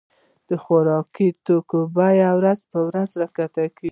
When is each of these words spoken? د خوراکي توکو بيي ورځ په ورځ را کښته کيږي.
د 0.49 0.51
خوراکي 0.63 1.27
توکو 1.45 1.79
بيي 1.95 2.21
ورځ 2.39 2.59
په 2.71 2.79
ورځ 2.87 3.09
را 3.21 3.27
کښته 3.35 3.65
کيږي. 3.77 3.89